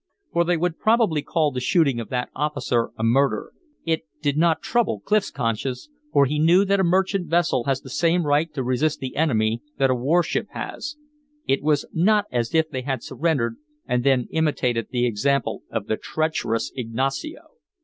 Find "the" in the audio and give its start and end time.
1.51-1.59, 7.81-7.89, 8.99-9.15, 14.89-15.05, 15.85-15.97